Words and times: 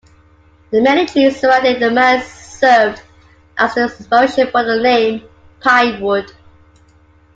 The 0.71 0.81
many 0.81 1.05
trees 1.05 1.39
surrounding 1.39 1.79
the 1.79 1.91
manor 1.91 2.23
served 2.23 3.03
as 3.55 3.75
the 3.75 3.83
inspiration 3.83 4.49
for 4.49 4.63
the 4.63 4.81
name 4.81 5.21
"Pinewood". 5.59 6.31